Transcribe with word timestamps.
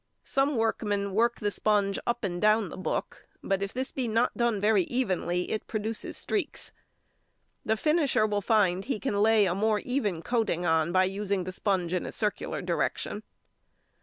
Some 0.23 0.55
workmen 0.57 1.13
work 1.13 1.39
the 1.39 1.51
sponge 1.51 1.99
up 2.07 2.23
and 2.23 2.41
down 2.41 2.69
the 2.69 2.75
book, 2.77 3.27
but 3.43 3.61
if 3.61 3.71
this 3.71 3.91
be 3.91 4.07
not 4.07 4.35
done 4.35 4.59
very 4.59 4.85
evenly 4.85 5.51
it 5.51 5.67
produces 5.67 6.17
streaks. 6.17 6.71
The 7.63 7.77
finisher 7.77 8.25
will 8.25 8.41
find 8.41 8.83
he 8.83 8.99
can 8.99 9.21
lay 9.21 9.45
a 9.45 9.53
more 9.53 9.77
even 9.81 10.23
coating 10.23 10.65
on 10.65 10.91
by 10.91 11.03
using 11.03 11.43
the 11.43 11.51
sponge 11.51 11.93
in 11.93 12.07
a 12.07 12.11
circular 12.11 12.63
direction. 12.63 13.21